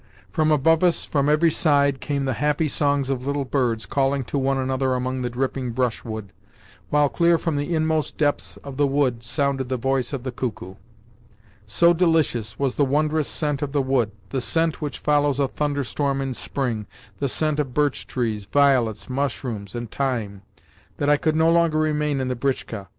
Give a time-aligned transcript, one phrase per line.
[0.31, 4.37] From above us, from every side, came the happy songs of little birds calling to
[4.39, 6.33] one another among the dripping brushwood,
[6.89, 10.73] while clear from the inmost depths of the wood sounded the voice of the cuckoo.
[11.67, 16.19] So delicious was the wondrous scent of the wood, the scent which follows a thunderstorm
[16.19, 16.87] in spring,
[17.19, 20.41] the scent of birch trees, violets, mushrooms, and thyme,
[20.97, 22.87] that I could no longer remain in the britchka.